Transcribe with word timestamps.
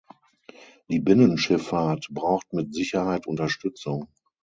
Die 0.89 0.97
Binnenschifffahrt 0.99 2.07
braucht 2.09 2.53
mit 2.53 2.73
Sicherheit 2.73 3.27
Unterstützung. 3.27 4.07